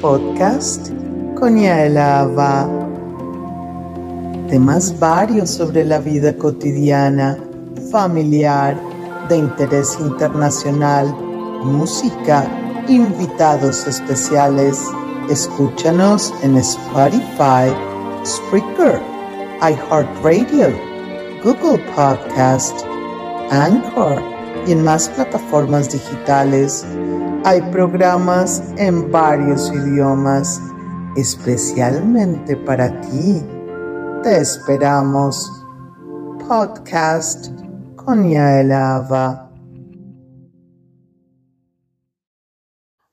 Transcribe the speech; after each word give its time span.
podcast 0.00 0.88
con 1.38 1.58
Yaela 1.58 2.20
Abba. 2.20 2.68
Temas 4.48 4.98
varios 4.98 5.50
sobre 5.50 5.84
la 5.84 5.98
vida 5.98 6.34
cotidiana, 6.36 7.38
familiar, 7.90 8.80
de 9.28 9.36
interés 9.36 9.96
internacional, 10.00 11.14
música, 11.62 12.46
invitados 12.88 13.86
especiales. 13.86 14.82
Escúchanos 15.28 16.32
en 16.42 16.56
Spotify, 16.56 17.70
Spreaker, 18.24 19.00
iHeartRadio, 19.60 20.68
Google 21.44 21.78
Podcast, 21.94 22.80
Anchor 23.50 24.22
y 24.66 24.72
en 24.72 24.82
más 24.82 25.08
plataformas 25.10 25.92
digitales. 25.92 26.84
Hay 27.42 27.62
programas 27.72 28.62
en 28.76 29.10
varios 29.10 29.72
idiomas, 29.72 30.60
especialmente 31.16 32.54
para 32.54 33.00
ti. 33.00 33.42
Te 34.22 34.36
esperamos. 34.36 35.50
Podcast 36.46 37.46
con 37.96 38.30
Yael 38.30 38.70
Ava. 38.72 39.50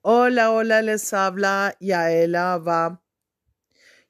Hola, 0.00 0.52
hola, 0.52 0.80
les 0.80 1.12
habla 1.12 1.76
Yael 1.78 2.34
Ava. 2.34 3.02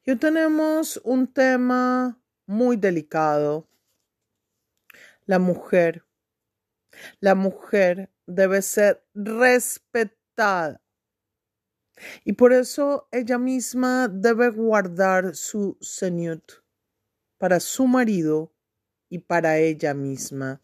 Hoy 0.07 0.15
tenemos 0.15 0.95
un 1.03 1.27
tema 1.27 2.17
muy 2.45 2.77
delicado. 2.77 3.67
La 5.25 5.39
mujer. 5.39 6.05
La 7.19 7.35
mujer 7.35 8.14
debe 8.27 8.61
ser 8.61 9.03
respetada. 9.13 10.81
Y 12.23 12.33
por 12.33 12.51
eso 12.51 13.07
ella 13.11 13.37
misma 13.37 14.09
debe 14.09 14.49
guardar 14.49 15.35
su 15.35 15.77
señut 15.79 16.43
para 17.37 17.59
su 17.59 17.87
marido 17.87 18.53
y 19.09 19.19
para 19.19 19.57
ella 19.57 19.93
misma. 19.93 20.61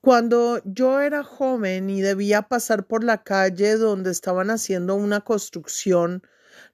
Cuando 0.00 0.62
yo 0.64 1.00
era 1.00 1.24
joven 1.24 1.90
y 1.90 2.00
debía 2.00 2.42
pasar 2.42 2.86
por 2.86 3.02
la 3.02 3.22
calle 3.22 3.76
donde 3.76 4.12
estaban 4.12 4.50
haciendo 4.50 4.94
una 4.94 5.20
construcción, 5.20 6.22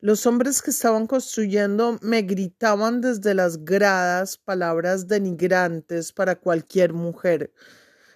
los 0.01 0.27
hombres 0.27 0.63
que 0.63 0.71
estaban 0.71 1.07
construyendo 1.07 1.99
me 2.03 2.23
gritaban 2.23 3.01
desde 3.01 3.35
las 3.35 3.65
gradas 3.65 4.37
palabras 4.37 5.09
denigrantes 5.09 6.13
para 6.13 6.37
cualquier 6.37 6.93
mujer 6.93 7.53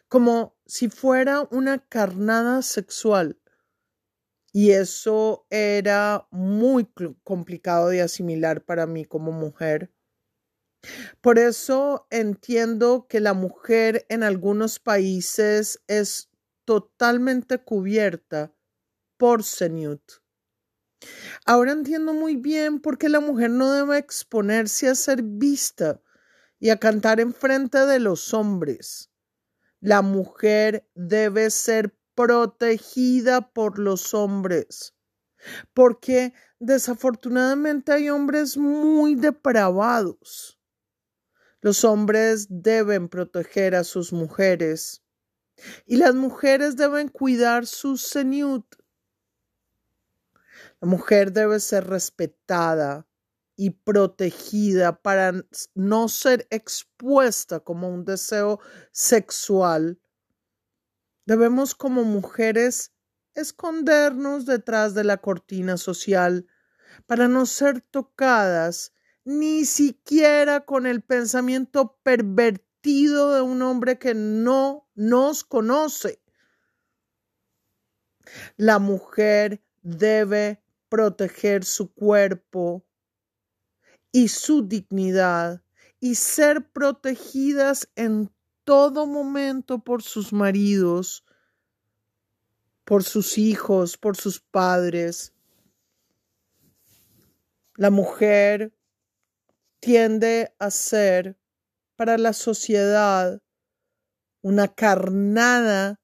como 0.09 0.57
si 0.67 0.89
fuera 0.89 1.47
una 1.51 1.79
carnada 1.79 2.63
sexual. 2.63 3.41
Y 4.53 4.71
eso 4.71 5.47
era 5.51 6.27
muy 6.31 6.89
complicado 7.23 7.89
de 7.89 8.01
asimilar 8.01 8.65
para 8.65 8.87
mí 8.87 9.05
como 9.05 9.33
mujer. 9.33 9.93
Por 11.21 11.39
eso 11.39 12.07
entiendo 12.11 13.07
que 13.09 13.21
la 13.21 13.35
mujer 13.35 14.07
en 14.09 14.23
algunos 14.23 14.79
países 14.79 15.83
es 15.89 16.31
totalmente 16.65 17.59
cubierta 17.59 18.55
por 19.17 19.43
Seniut. 19.43 20.03
Ahora 21.45 21.73
entiendo 21.73 22.13
muy 22.13 22.37
bien 22.37 22.81
por 22.81 22.99
qué 22.99 23.09
la 23.09 23.21
mujer 23.21 23.51
no 23.51 23.73
debe 23.73 23.99
exponerse 23.99 24.89
a 24.89 24.95
ser 24.95 25.23
vista 25.23 26.01
y 26.59 26.71
a 26.71 26.79
cantar 26.79 27.21
en 27.21 27.35
frente 27.35 27.79
de 27.87 28.01
los 28.01 28.33
hombres. 28.33 29.11
La 29.87 30.03
mujer 30.03 30.85
debe 30.97 31.49
ser 31.49 31.97
protegida 32.17 33.53
por 33.53 33.79
los 33.79 34.15
hombres, 34.15 34.97
porque 35.75 36.33
desafortunadamente 36.59 37.93
hay 37.93 38.11
hombres 38.11 38.57
muy 38.57 39.15
depravados. 39.15 40.59
Los 41.61 41.85
hombres 41.85 42.49
deben 42.51 43.09
proteger 43.09 43.77
a 43.77 43.85
sus 43.85 44.13
mujeres 44.13 45.05
y 45.85 45.99
las 45.99 46.17
mujeres 46.17 46.75
deben 46.75 47.07
cuidar 47.07 47.65
su 47.65 47.97
seniut. 47.97 48.67
La 50.81 50.89
mujer 50.89 51.31
debe 51.31 51.61
ser 51.61 51.87
respetada 51.87 53.07
y 53.57 53.71
protegida 53.71 55.01
para 55.01 55.33
no 55.75 56.09
ser 56.09 56.47
expuesta 56.51 57.61
como 57.61 57.89
un 57.89 58.05
deseo 58.05 58.61
sexual, 58.93 59.99
debemos 61.25 61.75
como 61.75 62.05
mujeres 62.05 62.93
escondernos 63.35 64.47
detrás 64.47 64.95
de 64.95 65.05
la 65.05 65.17
cortina 65.19 65.77
social 65.77 66.47
para 67.07 67.29
no 67.29 67.47
ser 67.47 67.81
tocadas 67.81 68.93
ni 69.25 69.65
siquiera 69.65 70.65
con 70.65 70.87
el 70.87 71.03
pensamiento 71.03 71.99
pervertido 72.03 73.35
de 73.35 73.43
un 73.43 73.61
hombre 73.63 73.99
que 73.99 74.15
no 74.15 74.89
nos 74.95 75.43
conoce. 75.43 76.23
La 78.57 78.79
mujer 78.79 79.63
debe 79.83 80.63
proteger 80.89 81.65
su 81.65 81.93
cuerpo 81.93 82.86
y 84.17 84.29
su 84.29 84.67
dignidad 84.67 85.63
y 86.01 86.15
ser 86.15 86.71
protegidas 86.71 87.87
en 87.97 88.33
todo 88.65 89.05
momento 89.05 89.85
por 89.85 90.03
sus 90.03 90.33
maridos, 90.33 91.23
por 92.87 93.05
sus 93.05 93.37
hijos, 93.37 93.99
por 93.99 94.17
sus 94.17 94.41
padres. 94.41 95.35
La 97.75 97.91
mujer 97.91 98.75
tiende 99.81 100.55
a 100.59 100.71
ser 100.71 101.39
para 101.95 102.17
la 102.17 102.33
sociedad 102.33 103.43
una 104.41 104.67
carnada 104.67 106.01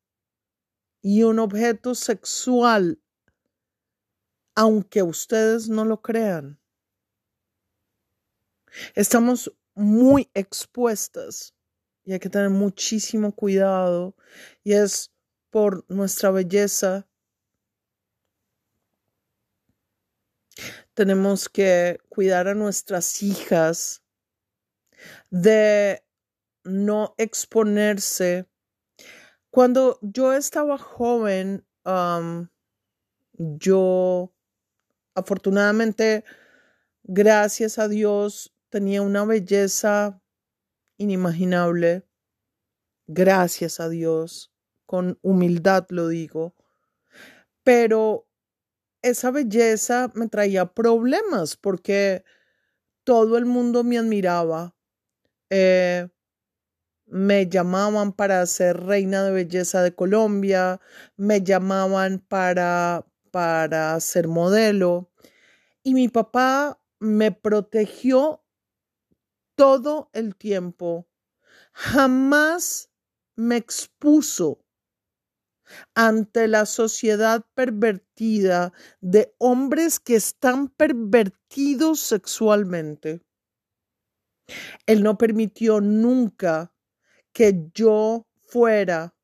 y 1.00 1.22
un 1.22 1.38
objeto 1.38 1.94
sexual, 1.94 3.00
aunque 4.54 5.02
ustedes 5.02 5.70
no 5.70 5.86
lo 5.86 6.02
crean. 6.02 6.61
Estamos 8.94 9.52
muy 9.74 10.30
expuestas 10.34 11.54
y 12.04 12.12
hay 12.12 12.18
que 12.18 12.28
tener 12.28 12.50
muchísimo 12.50 13.32
cuidado 13.34 14.14
y 14.64 14.72
es 14.72 15.12
por 15.50 15.84
nuestra 15.88 16.30
belleza. 16.30 17.06
Tenemos 20.94 21.48
que 21.48 21.98
cuidar 22.08 22.48
a 22.48 22.54
nuestras 22.54 23.22
hijas 23.22 24.02
de 25.30 26.04
no 26.64 27.14
exponerse. 27.16 28.46
Cuando 29.50 29.98
yo 30.02 30.32
estaba 30.32 30.78
joven, 30.78 31.66
yo 33.34 34.32
afortunadamente, 35.14 36.24
gracias 37.02 37.78
a 37.78 37.88
Dios, 37.88 38.51
tenía 38.72 39.02
una 39.02 39.26
belleza 39.26 40.18
inimaginable. 40.96 42.08
Gracias 43.06 43.80
a 43.80 43.90
Dios, 43.90 44.50
con 44.86 45.18
humildad 45.20 45.86
lo 45.90 46.08
digo. 46.08 46.56
Pero 47.62 48.26
esa 49.02 49.30
belleza 49.30 50.10
me 50.14 50.26
traía 50.28 50.72
problemas 50.72 51.54
porque 51.56 52.24
todo 53.04 53.36
el 53.36 53.44
mundo 53.44 53.84
me 53.84 53.98
admiraba. 53.98 54.74
Eh, 55.50 56.08
me 57.04 57.46
llamaban 57.46 58.14
para 58.14 58.46
ser 58.46 58.80
reina 58.84 59.22
de 59.22 59.32
belleza 59.32 59.82
de 59.82 59.94
Colombia, 59.94 60.80
me 61.18 61.42
llamaban 61.42 62.20
para, 62.20 63.04
para 63.30 64.00
ser 64.00 64.28
modelo. 64.28 65.10
Y 65.82 65.92
mi 65.92 66.08
papá 66.08 66.80
me 67.00 67.32
protegió 67.32 68.41
todo 69.62 70.10
el 70.12 70.34
tiempo. 70.34 71.06
Jamás 71.72 72.90
me 73.36 73.56
expuso 73.56 74.58
ante 75.94 76.48
la 76.48 76.66
sociedad 76.66 77.46
pervertida 77.54 78.72
de 79.00 79.32
hombres 79.38 80.00
que 80.00 80.16
están 80.16 80.66
pervertidos 80.66 82.00
sexualmente. 82.00 83.22
Él 84.86 85.04
no 85.04 85.16
permitió 85.16 85.80
nunca 85.80 86.74
que 87.32 87.70
yo 87.72 88.26
fuera 88.42 89.14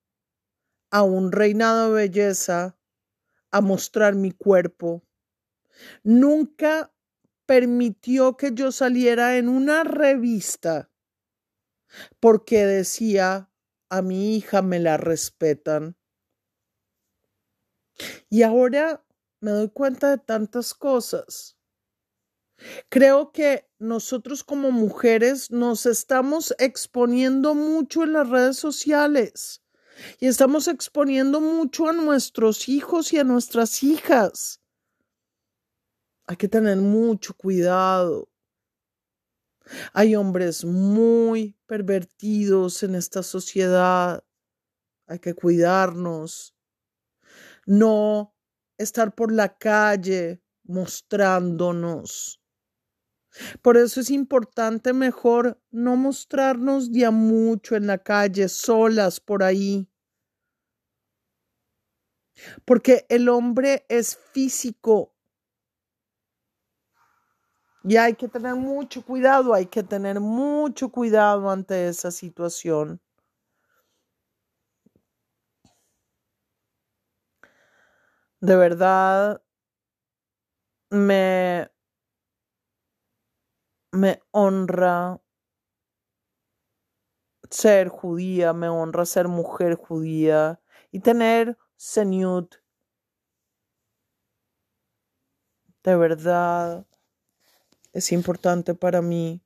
a 0.93 1.03
un 1.03 1.33
reinado 1.33 1.89
de 1.89 2.09
belleza 2.09 2.79
a 3.51 3.61
mostrar 3.61 4.15
mi 4.15 4.31
cuerpo. 4.31 5.03
Nunca 6.05 6.93
permitió 7.49 8.37
que 8.37 8.53
yo 8.53 8.71
saliera 8.73 9.39
en 9.39 9.49
una 9.49 9.83
revista 9.83 10.91
porque 12.21 12.67
decía, 12.67 13.51
a 13.89 14.03
mi 14.03 14.37
hija 14.37 14.61
me 14.61 14.79
la 14.79 14.99
respetan. 14.99 15.97
Y 18.29 18.43
ahora 18.43 19.03
me 19.41 19.53
doy 19.53 19.71
cuenta 19.71 20.11
de 20.11 20.19
tantas 20.19 20.75
cosas. 20.75 21.57
Creo 22.91 23.33
que 23.33 23.67
nosotros 23.79 24.45
como 24.45 24.71
mujeres 24.71 25.51
nos 25.51 25.87
estamos 25.87 26.55
exponiendo 26.59 27.55
mucho 27.55 28.03
en 28.03 28.13
las 28.13 28.29
redes 28.29 28.59
sociales 28.59 29.63
y 30.21 30.27
estamos 30.27 30.69
exponiendo 30.69 31.41
mucho 31.41 31.89
a 31.89 31.95
nuestros 31.95 32.69
hijos 32.69 33.15
y 33.15 33.19
a 33.19 33.25
nuestras 33.25 33.83
hijas. 33.83 34.61
Hay 36.29 36.37
que 36.37 36.47
tener 36.47 36.77
mucho 36.77 37.33
cuidado. 37.33 38.29
Hay 39.95 40.15
hombres 40.15 40.63
muy 40.63 41.57
pervertidos 41.65 42.83
en 42.83 42.95
esta 42.95 43.23
sociedad. 43.23 44.23
Hay 45.07 45.21
que 45.21 45.33
cuidarnos. 45.33 46.55
No 47.65 48.37
estar 48.77 49.15
por 49.15 49.33
la 49.33 49.57
calle 49.57 50.43
mostrándonos. 50.65 52.43
Por 53.63 53.79
eso 53.79 54.01
es 54.01 54.11
importante 54.11 54.93
mejor 54.93 55.59
no 55.71 55.97
mostrarnos 55.97 56.91
ya 56.91 57.11
mucho 57.11 57.75
en 57.75 57.87
la 57.87 58.03
calle, 58.03 58.51
solas 58.51 59.19
por 59.19 59.43
ahí. 59.43 59.89
Porque 62.67 63.07
el 63.09 63.31
hombre 63.31 63.87
es 63.89 64.19
físico. 64.35 65.15
Y 67.83 67.97
hay 67.97 68.15
que 68.15 68.29
tener 68.29 68.55
mucho 68.55 69.03
cuidado, 69.05 69.53
hay 69.55 69.67
que 69.67 69.83
tener 69.83 70.21
mucho 70.21 70.91
cuidado 70.91 71.51
ante 71.51 71.89
esa 71.89 72.11
situación. 72.13 73.01
De 78.41 78.57
verdad, 78.57 79.41
me, 80.91 81.69
me 84.01 84.13
honra 84.33 85.21
ser 87.51 87.89
judía, 87.89 88.53
me 88.55 88.69
honra 88.69 89.05
ser 89.05 89.29
mujer 89.29 89.75
judía 89.77 90.61
y 90.91 91.01
tener 91.01 91.59
señut. 91.77 92.55
De 95.83 95.97
verdad, 95.97 96.87
es 97.93 98.13
importante 98.13 98.75
para 98.75 99.03
mí 99.03 99.43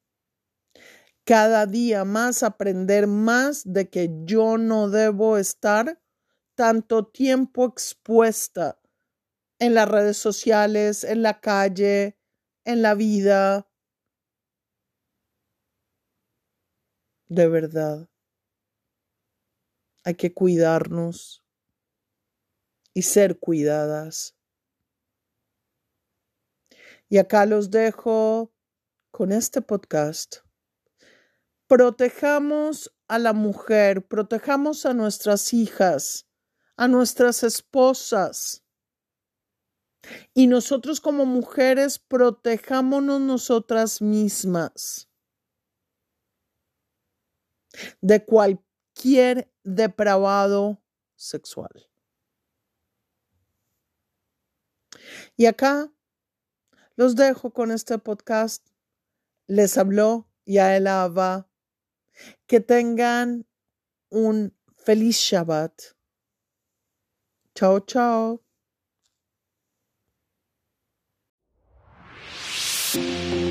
cada 1.25 1.67
día 1.67 2.05
más 2.05 2.43
aprender 2.43 3.07
más 3.07 3.63
de 3.65 3.89
que 3.89 4.11
yo 4.25 4.59
no 4.59 4.91
debo 4.91 5.39
estar 5.39 6.01
tanto 6.57 7.07
tiempo 7.07 7.67
expuesta 7.67 8.81
en 9.59 9.75
las 9.75 9.89
redes 9.89 10.17
sociales, 10.17 11.05
en 11.05 11.23
la 11.23 11.41
calle, 11.41 12.19
en 12.65 12.83
la 12.83 12.95
vida. 12.95 13.69
De 17.29 17.47
verdad. 17.49 18.09
Hay 20.05 20.17
que 20.17 20.35
cuidarnos 20.35 21.45
y 22.93 23.03
ser 23.03 23.39
cuidadas. 23.39 24.37
Y 27.13 27.19
acá 27.19 27.45
los 27.45 27.71
dejo 27.71 28.55
con 29.11 29.33
este 29.33 29.61
podcast. 29.61 30.37
Protejamos 31.67 32.91
a 33.07 33.19
la 33.19 33.35
mujer, 33.35 34.09
protejamos 34.09 34.87
a 34.87 34.95
nuestras 34.95 35.53
hijas, 35.53 36.27
a 36.75 36.89
nuestras 36.89 37.43
esposas 37.43 38.65
y 40.33 40.47
nosotros 40.47 41.03
como 41.03 41.27
mujeres 41.27 41.99
protejámonos 41.99 43.21
nosotras 43.21 44.01
mismas 44.01 45.11
de 48.01 48.25
cualquier 48.25 49.53
depravado 49.65 50.83
sexual. 51.17 51.91
Y 55.37 55.45
acá 55.45 55.93
los 56.97 57.17
dejo 57.17 57.53
con 57.53 57.71
este 57.71 57.99
podcast. 57.99 58.67
Les 59.47 59.77
habló 59.77 60.29
Yael 60.47 60.87
va 60.87 61.49
Que 62.47 62.61
tengan 62.61 63.47
un 64.11 64.55
feliz 64.77 65.17
Shabbat. 65.17 65.73
Chao, 67.55 67.81
chao. 67.81 68.43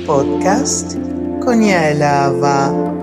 podcast 0.06 0.96
con 1.40 1.62
Yael 1.62 3.01